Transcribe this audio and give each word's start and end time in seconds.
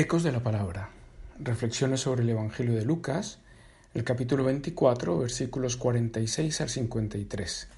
Ecos 0.00 0.22
de 0.22 0.30
la 0.30 0.44
Palabra. 0.44 0.90
Reflexiones 1.40 2.02
sobre 2.02 2.22
el 2.22 2.30
Evangelio 2.30 2.72
de 2.76 2.84
Lucas, 2.84 3.40
el 3.94 4.04
capítulo 4.04 4.44
24, 4.44 5.18
versículos 5.18 5.76
46 5.76 6.60
al 6.60 6.68
53. 6.68 7.68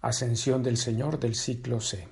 Ascensión 0.00 0.62
del 0.62 0.78
Señor 0.78 1.20
del 1.20 1.34
ciclo 1.34 1.82
C. 1.82 2.08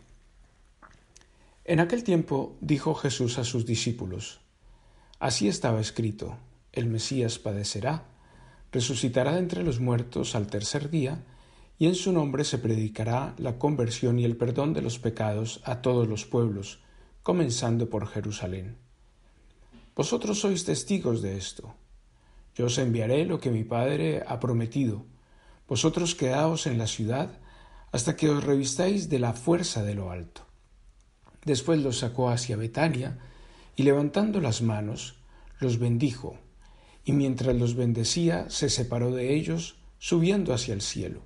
En 1.64 1.80
aquel 1.80 2.04
tiempo 2.04 2.58
dijo 2.60 2.94
Jesús 2.94 3.38
a 3.38 3.44
sus 3.44 3.64
discípulos, 3.64 4.42
Así 5.18 5.48
estaba 5.48 5.80
escrito, 5.80 6.36
el 6.74 6.84
Mesías 6.84 7.38
padecerá, 7.38 8.04
resucitará 8.70 9.32
de 9.32 9.38
entre 9.38 9.62
los 9.62 9.80
muertos 9.80 10.34
al 10.34 10.48
tercer 10.48 10.90
día, 10.90 11.24
y 11.78 11.86
en 11.86 11.94
su 11.94 12.12
nombre 12.12 12.44
se 12.44 12.58
predicará 12.58 13.32
la 13.38 13.58
conversión 13.58 14.18
y 14.18 14.26
el 14.26 14.36
perdón 14.36 14.74
de 14.74 14.82
los 14.82 14.98
pecados 14.98 15.62
a 15.64 15.80
todos 15.80 16.06
los 16.06 16.26
pueblos, 16.26 16.80
comenzando 17.22 17.88
por 17.88 18.06
Jerusalén. 18.08 18.87
Vosotros 19.98 20.38
sois 20.38 20.62
testigos 20.62 21.22
de 21.22 21.36
esto. 21.36 21.74
Yo 22.54 22.66
os 22.70 22.78
enviaré 22.78 23.26
lo 23.26 23.40
que 23.42 23.50
mi 23.50 23.64
Padre 23.64 24.22
ha 24.22 24.38
prometido. 24.38 25.02
Vosotros 25.66 26.14
quedaos 26.14 26.68
en 26.68 26.78
la 26.78 26.86
ciudad 26.86 27.40
hasta 27.90 28.14
que 28.14 28.30
os 28.30 28.44
revistáis 28.44 29.08
de 29.08 29.18
la 29.18 29.32
fuerza 29.32 29.82
de 29.82 29.96
lo 29.96 30.12
alto. 30.12 30.46
Después 31.44 31.82
los 31.82 31.98
sacó 31.98 32.30
hacia 32.30 32.56
Betania, 32.56 33.18
y 33.74 33.82
levantando 33.82 34.40
las 34.40 34.62
manos, 34.62 35.18
los 35.58 35.80
bendijo, 35.80 36.38
y 37.04 37.10
mientras 37.10 37.56
los 37.56 37.74
bendecía, 37.74 38.48
se 38.50 38.70
separó 38.70 39.10
de 39.10 39.34
ellos, 39.34 39.80
subiendo 39.98 40.54
hacia 40.54 40.74
el 40.74 40.80
cielo. 40.80 41.22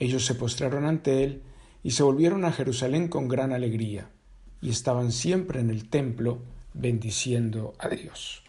Ellos 0.00 0.26
se 0.26 0.34
postraron 0.34 0.84
ante 0.84 1.22
él, 1.22 1.44
y 1.84 1.92
se 1.92 2.02
volvieron 2.02 2.44
a 2.44 2.50
Jerusalén 2.50 3.06
con 3.06 3.28
gran 3.28 3.52
alegría, 3.52 4.10
y 4.60 4.70
estaban 4.70 5.12
siempre 5.12 5.60
en 5.60 5.70
el 5.70 5.88
templo, 5.88 6.42
bendiciendo 6.74 7.74
a 7.78 7.88
Dios. 7.88 8.42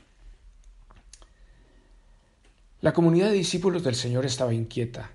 La 2.81 2.94
comunidad 2.94 3.30
de 3.30 3.38
discípulos 3.38 3.84
del 3.84 3.95
Señor 3.95 4.26
estaba 4.26 4.54
inquieta. 4.54 5.12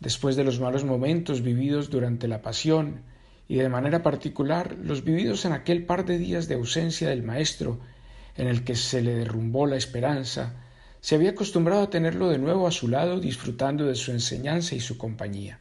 Después 0.00 0.36
de 0.36 0.44
los 0.44 0.60
malos 0.60 0.84
momentos 0.84 1.42
vividos 1.42 1.90
durante 1.90 2.28
la 2.28 2.42
pasión 2.42 3.02
y 3.48 3.56
de 3.56 3.68
manera 3.68 4.02
particular 4.02 4.76
los 4.82 5.02
vividos 5.02 5.44
en 5.44 5.52
aquel 5.52 5.86
par 5.86 6.04
de 6.04 6.18
días 6.18 6.46
de 6.46 6.54
ausencia 6.54 7.08
del 7.08 7.22
Maestro, 7.22 7.80
en 8.36 8.46
el 8.46 8.62
que 8.62 8.76
se 8.76 9.02
le 9.02 9.14
derrumbó 9.14 9.66
la 9.66 9.76
esperanza, 9.76 10.54
se 11.00 11.14
había 11.14 11.30
acostumbrado 11.30 11.82
a 11.82 11.90
tenerlo 11.90 12.28
de 12.28 12.38
nuevo 12.38 12.66
a 12.66 12.72
su 12.72 12.88
lado 12.88 13.18
disfrutando 13.20 13.86
de 13.86 13.94
su 13.94 14.10
enseñanza 14.10 14.74
y 14.74 14.80
su 14.80 14.98
compañía. 14.98 15.58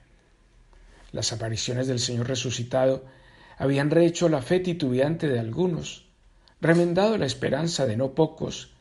Las 1.11 1.31
apariciones 1.31 1.87
del 1.87 1.99
Señor 1.99 2.27
resucitado 2.27 3.05
habían 3.57 3.89
rehecho 3.89 4.29
la 4.29 4.41
fe 4.41 4.59
titubeante 4.59 5.27
de 5.27 5.39
algunos, 5.39 6.06
remendado 6.59 7.17
la 7.17 7.25
esperanza 7.25 7.85
de 7.85 7.97
no 7.97 8.13
pocos 8.13 8.73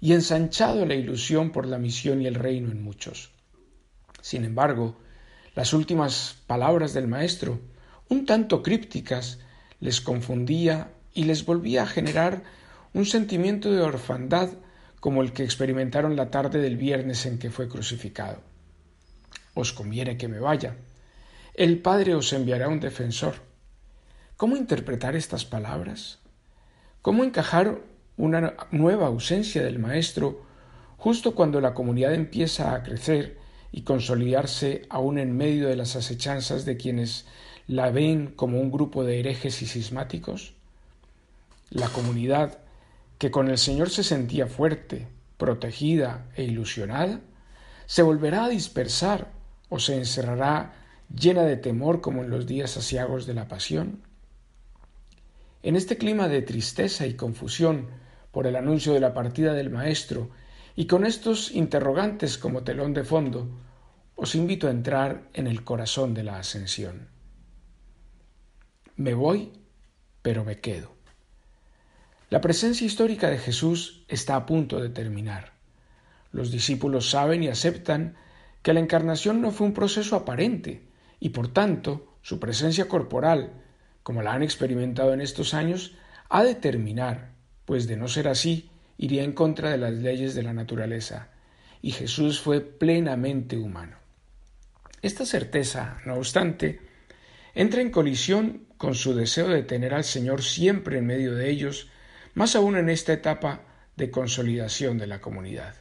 y 0.00 0.12
ensanchado 0.12 0.86
la 0.86 0.94
ilusión 0.94 1.50
por 1.50 1.66
la 1.66 1.78
misión 1.78 2.22
y 2.22 2.26
el 2.26 2.34
reino 2.34 2.70
en 2.70 2.82
muchos. 2.82 3.30
Sin 4.20 4.44
embargo, 4.44 4.96
las 5.54 5.72
últimas 5.72 6.36
palabras 6.46 6.92
del 6.92 7.08
Maestro, 7.08 7.60
un 8.08 8.26
tanto 8.26 8.62
crípticas, 8.62 9.38
les 9.80 10.00
confundía 10.00 10.90
y 11.14 11.24
les 11.24 11.44
volvía 11.44 11.82
a 11.82 11.86
generar 11.86 12.42
un 12.92 13.06
sentimiento 13.06 13.70
de 13.72 13.80
orfandad 13.80 14.50
como 15.00 15.22
el 15.22 15.32
que 15.32 15.44
experimentaron 15.44 16.16
la 16.16 16.30
tarde 16.30 16.60
del 16.60 16.76
viernes 16.76 17.26
en 17.26 17.38
que 17.38 17.50
fue 17.50 17.68
crucificado. 17.68 18.42
Os 19.54 19.72
conviene 19.72 20.16
que 20.16 20.28
me 20.28 20.40
vaya. 20.40 20.76
El 21.54 21.78
Padre 21.80 22.14
os 22.14 22.32
enviará 22.32 22.68
un 22.68 22.80
defensor. 22.80 23.36
¿Cómo 24.36 24.56
interpretar 24.56 25.16
estas 25.16 25.44
palabras? 25.44 26.18
¿Cómo 27.06 27.22
encajar 27.22 27.82
una 28.16 28.56
nueva 28.72 29.06
ausencia 29.06 29.62
del 29.62 29.78
Maestro 29.78 30.44
justo 30.96 31.36
cuando 31.36 31.60
la 31.60 31.72
comunidad 31.72 32.12
empieza 32.12 32.74
a 32.74 32.82
crecer 32.82 33.38
y 33.70 33.82
consolidarse 33.82 34.82
aún 34.90 35.20
en 35.20 35.36
medio 35.36 35.68
de 35.68 35.76
las 35.76 35.94
acechanzas 35.94 36.64
de 36.64 36.76
quienes 36.76 37.24
la 37.68 37.92
ven 37.92 38.32
como 38.34 38.60
un 38.60 38.72
grupo 38.72 39.04
de 39.04 39.20
herejes 39.20 39.62
y 39.62 39.66
cismáticos? 39.66 40.54
La 41.70 41.86
comunidad, 41.90 42.58
que 43.18 43.30
con 43.30 43.50
el 43.50 43.58
Señor 43.58 43.88
se 43.88 44.02
sentía 44.02 44.48
fuerte, 44.48 45.06
protegida 45.38 46.26
e 46.34 46.42
ilusionada, 46.42 47.20
se 47.86 48.02
volverá 48.02 48.46
a 48.46 48.48
dispersar 48.48 49.30
o 49.68 49.78
se 49.78 49.94
encerrará 49.94 50.74
llena 51.16 51.44
de 51.44 51.56
temor 51.56 52.00
como 52.00 52.24
en 52.24 52.30
los 52.30 52.48
días 52.48 52.76
asiagos 52.76 53.26
de 53.26 53.34
la 53.34 53.46
pasión. 53.46 54.02
En 55.66 55.74
este 55.74 55.98
clima 55.98 56.28
de 56.28 56.42
tristeza 56.42 57.08
y 57.08 57.14
confusión 57.14 57.88
por 58.30 58.46
el 58.46 58.54
anuncio 58.54 58.92
de 58.92 59.00
la 59.00 59.12
partida 59.12 59.52
del 59.52 59.68
Maestro 59.68 60.30
y 60.76 60.86
con 60.86 61.04
estos 61.04 61.50
interrogantes 61.50 62.38
como 62.38 62.62
telón 62.62 62.94
de 62.94 63.02
fondo, 63.02 63.48
os 64.14 64.36
invito 64.36 64.68
a 64.68 64.70
entrar 64.70 65.28
en 65.32 65.48
el 65.48 65.64
corazón 65.64 66.14
de 66.14 66.22
la 66.22 66.38
ascensión. 66.38 67.08
Me 68.94 69.12
voy, 69.14 69.54
pero 70.22 70.44
me 70.44 70.60
quedo. 70.60 70.94
La 72.30 72.40
presencia 72.40 72.86
histórica 72.86 73.28
de 73.28 73.38
Jesús 73.38 74.04
está 74.06 74.36
a 74.36 74.46
punto 74.46 74.80
de 74.80 74.90
terminar. 74.90 75.54
Los 76.30 76.52
discípulos 76.52 77.10
saben 77.10 77.42
y 77.42 77.48
aceptan 77.48 78.14
que 78.62 78.72
la 78.72 78.78
encarnación 78.78 79.40
no 79.40 79.50
fue 79.50 79.66
un 79.66 79.74
proceso 79.74 80.14
aparente 80.14 80.86
y 81.18 81.30
por 81.30 81.48
tanto 81.48 82.18
su 82.22 82.38
presencia 82.38 82.86
corporal, 82.86 83.64
como 84.06 84.22
la 84.22 84.34
han 84.34 84.44
experimentado 84.44 85.12
en 85.14 85.20
estos 85.20 85.52
años, 85.52 85.96
ha 86.28 86.44
de 86.44 86.54
terminar, 86.54 87.32
pues 87.64 87.88
de 87.88 87.96
no 87.96 88.06
ser 88.06 88.28
así, 88.28 88.70
iría 88.98 89.24
en 89.24 89.32
contra 89.32 89.72
de 89.72 89.78
las 89.78 89.94
leyes 89.94 90.36
de 90.36 90.44
la 90.44 90.52
naturaleza, 90.52 91.30
y 91.82 91.90
Jesús 91.90 92.40
fue 92.40 92.60
plenamente 92.60 93.58
humano. 93.58 93.96
Esta 95.02 95.26
certeza, 95.26 95.98
no 96.06 96.14
obstante, 96.14 96.78
entra 97.52 97.80
en 97.80 97.90
colisión 97.90 98.68
con 98.76 98.94
su 98.94 99.12
deseo 99.12 99.48
de 99.48 99.64
tener 99.64 99.92
al 99.92 100.04
Señor 100.04 100.44
siempre 100.44 100.98
en 100.98 101.06
medio 101.06 101.34
de 101.34 101.50
ellos, 101.50 101.88
más 102.34 102.54
aún 102.54 102.76
en 102.76 102.88
esta 102.88 103.12
etapa 103.12 103.62
de 103.96 104.12
consolidación 104.12 104.98
de 104.98 105.08
la 105.08 105.20
comunidad. 105.20 105.74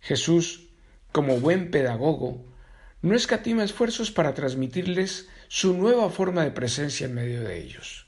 Jesús, 0.00 0.70
como 1.12 1.40
buen 1.40 1.70
pedagogo, 1.70 2.42
no 3.06 3.14
escatima 3.14 3.62
esfuerzos 3.62 4.10
para 4.10 4.34
transmitirles 4.34 5.28
su 5.46 5.76
nueva 5.76 6.10
forma 6.10 6.42
de 6.42 6.50
presencia 6.50 7.06
en 7.06 7.14
medio 7.14 7.42
de 7.42 7.62
ellos. 7.62 8.06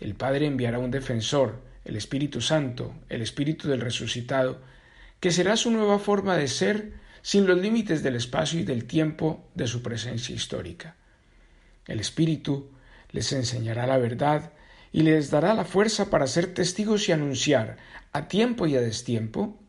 El 0.00 0.16
Padre 0.16 0.46
enviará 0.46 0.80
un 0.80 0.90
defensor, 0.90 1.60
el 1.84 1.94
Espíritu 1.94 2.40
Santo, 2.40 2.94
el 3.08 3.22
Espíritu 3.22 3.68
del 3.68 3.80
resucitado, 3.80 4.60
que 5.20 5.30
será 5.30 5.56
su 5.56 5.70
nueva 5.70 6.00
forma 6.00 6.36
de 6.36 6.48
ser 6.48 6.94
sin 7.22 7.46
los 7.46 7.58
límites 7.60 8.02
del 8.02 8.16
espacio 8.16 8.58
y 8.58 8.64
del 8.64 8.86
tiempo 8.86 9.48
de 9.54 9.68
su 9.68 9.82
presencia 9.82 10.34
histórica. 10.34 10.96
El 11.86 12.00
Espíritu 12.00 12.72
les 13.12 13.32
enseñará 13.32 13.86
la 13.86 13.98
verdad 13.98 14.52
y 14.90 15.02
les 15.02 15.30
dará 15.30 15.54
la 15.54 15.64
fuerza 15.64 16.10
para 16.10 16.26
ser 16.26 16.52
testigos 16.52 17.08
y 17.08 17.12
anunciar, 17.12 17.76
a 18.12 18.26
tiempo 18.26 18.66
y 18.66 18.74
a 18.74 18.80
destiempo, 18.80 19.60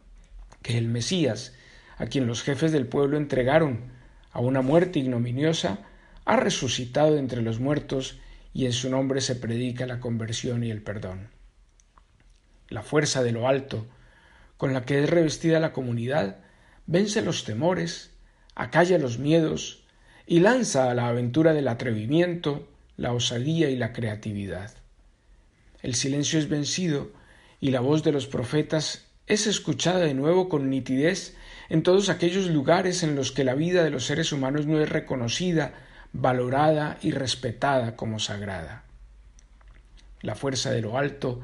que 0.64 0.80
el 0.80 0.88
Mesías, 0.88 1.54
a 1.98 2.08
quien 2.08 2.26
los 2.26 2.42
jefes 2.42 2.72
del 2.72 2.88
pueblo 2.88 3.18
entregaron 3.18 3.95
a 4.36 4.42
una 4.42 4.62
muerte 4.62 5.00
ignominiosa, 5.00 5.80
ha 6.26 6.36
resucitado 6.36 7.18
entre 7.18 7.42
los 7.42 7.62
muertos 7.62 8.20
y 8.54 8.66
en 8.66 8.74
su 8.74 8.90
nombre 8.90 9.22
se 9.22 9.38
predica 9.38 9.86
la 9.86 10.02
conversión 10.02 10.62
y 10.66 10.72
el 10.72 10.82
perdón. 10.82 11.30
La 12.68 12.84
fuerza 12.84 13.24
de 13.24 13.32
lo 13.32 13.48
alto, 13.48 13.88
con 14.58 14.74
la 14.74 14.84
que 14.84 15.02
es 15.02 15.10
revestida 15.10 15.62
la 15.62 15.72
comunidad, 15.72 16.40
vence 16.86 17.22
los 17.22 17.46
temores, 17.46 18.12
acalla 18.56 18.98
los 18.98 19.20
miedos 19.20 19.86
y 20.28 20.42
lanza 20.42 20.92
a 20.92 20.96
la 20.96 21.08
aventura 21.08 21.54
del 21.54 21.70
atrevimiento, 21.70 22.68
la 22.98 23.14
osadía 23.14 23.70
y 23.70 23.78
la 23.78 23.94
creatividad. 23.94 24.74
El 25.82 25.96
silencio 25.96 26.40
es 26.40 26.50
vencido 26.50 27.14
y 27.62 27.72
la 27.72 27.80
voz 27.80 28.04
de 28.04 28.12
los 28.12 28.28
profetas 28.28 29.06
es 29.28 29.48
escuchada 29.48 30.00
de 30.00 30.14
nuevo 30.14 30.50
con 30.50 30.70
nitidez 30.70 31.38
en 31.70 31.84
todos 31.84 32.10
aquellos 32.10 32.48
lugares 32.48 33.04
en 33.04 33.16
los 33.16 33.32
que 33.32 33.44
la 33.44 33.56
vida 33.56 33.84
de 33.84 33.90
los 33.90 34.06
seres 34.06 34.32
humanos 34.32 34.66
no 34.66 34.80
es 34.82 34.90
reconocida 34.90 35.74
valorada 36.14 36.98
y 37.02 37.12
respetada 37.12 37.96
como 37.96 38.20
sagrada. 38.20 38.84
la 40.22 40.34
fuerza 40.34 40.72
de 40.72 40.82
lo 40.82 40.98
alto, 40.98 41.42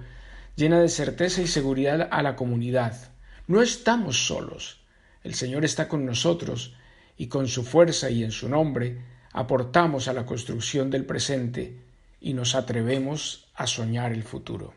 llena 0.55 0.79
de 0.79 0.89
certeza 0.89 1.41
y 1.41 1.47
seguridad 1.47 2.07
a 2.09 2.23
la 2.23 2.35
comunidad. 2.35 3.11
No 3.45 3.61
estamos 3.61 4.25
solos. 4.25 4.81
El 5.23 5.35
Señor 5.35 5.65
está 5.65 5.87
con 5.87 6.03
nosotros 6.03 6.73
y 7.15 7.27
con 7.27 7.47
su 7.47 7.63
fuerza 7.63 8.09
y 8.09 8.23
en 8.23 8.31
su 8.31 8.49
nombre 8.49 9.03
aportamos 9.33 10.07
a 10.07 10.13
la 10.13 10.25
construcción 10.25 10.89
del 10.89 11.05
presente 11.05 11.79
y 12.19 12.33
nos 12.33 12.55
atrevemos 12.55 13.51
a 13.53 13.67
soñar 13.67 14.13
el 14.13 14.23
futuro. 14.23 14.73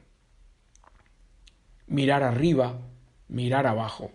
Mirar 1.86 2.22
arriba, 2.22 2.78
mirar 3.28 3.66
abajo. 3.66 4.12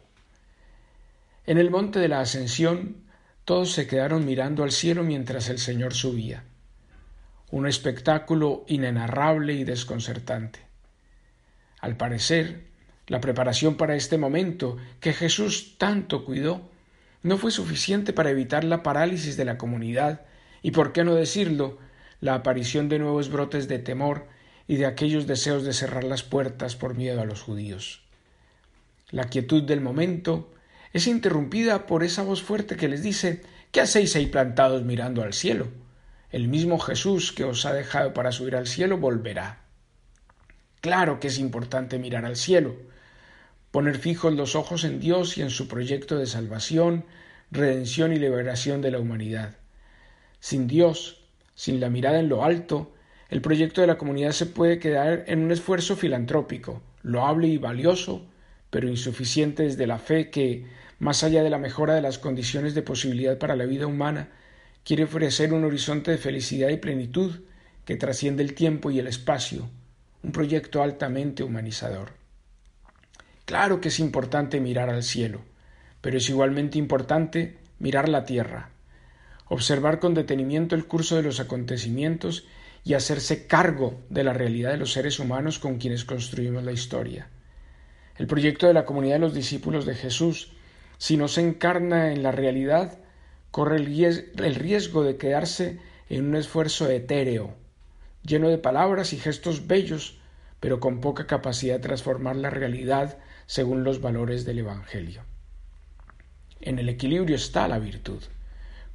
En 1.49 1.57
el 1.57 1.71
monte 1.71 1.97
de 1.97 2.09
la 2.09 2.19
ascensión 2.19 2.97
todos 3.43 3.71
se 3.71 3.87
quedaron 3.87 4.23
mirando 4.23 4.63
al 4.63 4.71
cielo 4.71 5.01
mientras 5.01 5.49
el 5.49 5.57
Señor 5.57 5.95
subía. 5.95 6.43
Un 7.49 7.65
espectáculo 7.65 8.65
inenarrable 8.67 9.55
y 9.55 9.63
desconcertante. 9.63 10.59
Al 11.79 11.97
parecer, 11.97 12.67
la 13.07 13.19
preparación 13.19 13.77
para 13.77 13.95
este 13.95 14.19
momento 14.19 14.77
que 14.99 15.11
Jesús 15.11 15.79
tanto 15.79 16.23
cuidó 16.23 16.69
no 17.23 17.39
fue 17.39 17.49
suficiente 17.49 18.13
para 18.13 18.29
evitar 18.29 18.63
la 18.63 18.83
parálisis 18.83 19.35
de 19.35 19.45
la 19.45 19.57
comunidad 19.57 20.21
y, 20.61 20.69
por 20.69 20.93
qué 20.93 21.03
no 21.03 21.15
decirlo, 21.15 21.79
la 22.21 22.35
aparición 22.35 22.89
de 22.89 22.99
nuevos 22.99 23.31
brotes 23.31 23.67
de 23.67 23.79
temor 23.79 24.27
y 24.67 24.75
de 24.75 24.85
aquellos 24.85 25.25
deseos 25.25 25.63
de 25.63 25.73
cerrar 25.73 26.03
las 26.03 26.21
puertas 26.21 26.75
por 26.75 26.93
miedo 26.93 27.21
a 27.21 27.25
los 27.25 27.41
judíos. 27.41 28.03
La 29.09 29.23
quietud 29.23 29.63
del 29.63 29.81
momento 29.81 30.51
es 30.93 31.07
interrumpida 31.07 31.85
por 31.85 32.03
esa 32.03 32.23
voz 32.23 32.41
fuerte 32.41 32.75
que 32.75 32.87
les 32.87 33.03
dice 33.03 33.41
¿Qué 33.71 33.81
hacéis 33.81 34.15
ahí 34.15 34.25
plantados 34.25 34.83
mirando 34.83 35.21
al 35.21 35.33
cielo? 35.33 35.67
El 36.31 36.47
mismo 36.47 36.79
Jesús 36.79 37.31
que 37.31 37.43
os 37.43 37.65
ha 37.65 37.73
dejado 37.73 38.13
para 38.13 38.31
subir 38.31 38.55
al 38.55 38.65
cielo 38.65 38.97
volverá. 38.97 39.61
Claro 40.81 41.19
que 41.19 41.27
es 41.27 41.37
importante 41.37 41.99
mirar 41.99 42.25
al 42.25 42.35
cielo, 42.35 42.75
poner 43.69 43.99
fijos 43.99 44.33
los 44.33 44.55
ojos 44.55 44.85
en 44.85 44.99
Dios 44.99 45.37
y 45.37 45.43
en 45.43 45.51
su 45.51 45.67
proyecto 45.67 46.17
de 46.17 46.25
salvación, 46.25 47.05
redención 47.51 48.11
y 48.11 48.17
liberación 48.17 48.81
de 48.81 48.91
la 48.91 48.99
humanidad. 48.99 49.57
Sin 50.39 50.67
Dios, 50.67 51.21
sin 51.53 51.79
la 51.79 51.89
mirada 51.89 52.19
en 52.19 52.29
lo 52.29 52.43
alto, 52.43 52.93
el 53.29 53.41
proyecto 53.41 53.81
de 53.81 53.87
la 53.87 53.97
comunidad 53.97 54.31
se 54.31 54.47
puede 54.47 54.79
quedar 54.79 55.25
en 55.27 55.43
un 55.43 55.51
esfuerzo 55.51 55.95
filantrópico, 55.95 56.81
loable 57.03 57.47
y 57.47 57.57
valioso, 57.57 58.25
pero 58.69 58.87
insuficiente 58.87 59.63
desde 59.63 59.87
la 59.87 59.99
fe 59.99 60.29
que, 60.29 60.65
más 60.99 61.23
allá 61.23 61.43
de 61.43 61.49
la 61.49 61.57
mejora 61.57 61.95
de 61.95 62.01
las 62.01 62.19
condiciones 62.19 62.75
de 62.75 62.81
posibilidad 62.81 63.37
para 63.37 63.55
la 63.55 63.65
vida 63.65 63.87
humana, 63.87 64.29
quiere 64.83 65.03
ofrecer 65.03 65.53
un 65.53 65.63
horizonte 65.63 66.11
de 66.11 66.17
felicidad 66.17 66.69
y 66.69 66.77
plenitud 66.77 67.41
que 67.85 67.95
trasciende 67.95 68.43
el 68.43 68.53
tiempo 68.53 68.91
y 68.91 68.99
el 68.99 69.07
espacio, 69.07 69.69
un 70.23 70.31
proyecto 70.31 70.83
altamente 70.83 71.43
humanizador. 71.43 72.11
Claro 73.45 73.81
que 73.81 73.87
es 73.87 73.99
importante 73.99 74.59
mirar 74.59 74.89
al 74.89 75.03
cielo, 75.03 75.41
pero 76.01 76.17
es 76.17 76.29
igualmente 76.29 76.77
importante 76.77 77.57
mirar 77.79 78.07
la 78.07 78.25
tierra, 78.25 78.69
observar 79.47 79.99
con 79.99 80.13
detenimiento 80.13 80.75
el 80.75 80.85
curso 80.85 81.15
de 81.15 81.23
los 81.23 81.39
acontecimientos 81.39 82.45
y 82.83 82.93
hacerse 82.93 83.47
cargo 83.47 84.01
de 84.09 84.23
la 84.23 84.33
realidad 84.33 84.71
de 84.71 84.77
los 84.77 84.93
seres 84.93 85.19
humanos 85.19 85.59
con 85.59 85.79
quienes 85.79 86.05
construimos 86.05 86.63
la 86.63 86.71
historia. 86.71 87.27
El 88.19 88.27
proyecto 88.27 88.67
de 88.67 88.73
la 88.73 88.85
comunidad 88.85 89.15
de 89.15 89.19
los 89.19 89.33
discípulos 89.33 89.85
de 89.85 89.95
Jesús, 89.95 90.51
si 90.97 91.15
no 91.15 91.29
se 91.29 91.39
encarna 91.39 92.11
en 92.11 92.21
la 92.21 92.33
realidad, 92.33 92.99
corre 93.49 93.77
el 93.77 94.55
riesgo 94.55 95.03
de 95.03 95.15
quedarse 95.15 95.79
en 96.09 96.25
un 96.25 96.35
esfuerzo 96.35 96.89
etéreo, 96.89 97.55
lleno 98.23 98.49
de 98.49 98.57
palabras 98.57 99.13
y 99.13 99.17
gestos 99.17 99.67
bellos, 99.67 100.19
pero 100.59 100.81
con 100.81 100.99
poca 100.99 101.27
capacidad 101.27 101.75
de 101.75 101.87
transformar 101.87 102.35
la 102.35 102.49
realidad 102.49 103.19
según 103.45 103.85
los 103.85 104.01
valores 104.01 104.43
del 104.43 104.59
Evangelio. 104.59 105.23
En 106.59 106.77
el 106.77 106.89
equilibrio 106.89 107.37
está 107.37 107.69
la 107.69 107.79
virtud. 107.79 108.21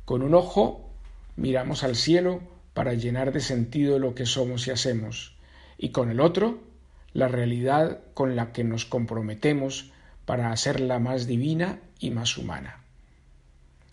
Con 0.05 0.21
un 0.21 0.35
ojo 0.35 0.91
miramos 1.37 1.83
al 1.83 1.97
cielo 1.97 2.43
para 2.75 2.93
llenar 2.93 3.33
de 3.33 3.41
sentido 3.41 3.99
lo 3.99 4.15
que 4.15 4.27
somos 4.27 4.67
y 4.67 4.71
hacemos, 4.71 5.35
y 5.79 5.93
con 5.93 6.11
el 6.11 6.21
otro 6.21 6.74
la 7.15 7.29
realidad 7.29 8.01
con 8.13 8.37
la 8.37 8.53
que 8.53 8.65
nos 8.65 8.85
comprometemos 8.85 9.93
para 10.27 10.53
hacerla 10.53 10.99
más 10.99 11.27
divina 11.27 11.79
y 11.99 12.11
más 12.11 12.37
humana. 12.37 12.81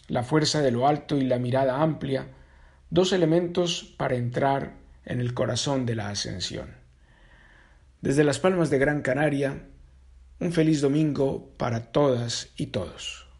La 0.07 0.23
fuerza 0.23 0.61
de 0.61 0.71
lo 0.71 0.87
alto 0.87 1.17
y 1.17 1.23
la 1.23 1.39
mirada 1.39 1.81
amplia, 1.81 2.27
dos 2.89 3.13
elementos 3.13 3.93
para 3.97 4.15
entrar 4.15 4.73
en 5.05 5.21
el 5.21 5.33
corazón 5.33 5.85
de 5.85 5.95
la 5.95 6.09
ascensión. 6.09 6.75
Desde 8.01 8.23
las 8.23 8.39
Palmas 8.39 8.69
de 8.69 8.79
Gran 8.79 9.01
Canaria, 9.01 9.63
un 10.39 10.51
feliz 10.51 10.81
domingo 10.81 11.51
para 11.57 11.91
todas 11.91 12.49
y 12.57 12.67
todos. 12.67 13.30